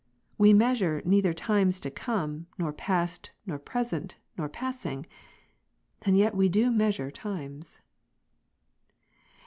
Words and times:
We 0.35 0.51
measure 0.51 1.03
neither 1.05 1.31
times 1.31 1.79
to 1.81 1.91
come, 1.91 2.47
nor 2.57 2.73
past, 2.73 3.29
nor 3.45 3.59
present, 3.59 4.17
nor 4.35 4.49
passing; 4.49 5.05
and 6.01 6.17
yet 6.17 6.33
we 6.33 6.49
do 6.49 6.71
measui'e 6.71 7.13
times. 7.13 7.79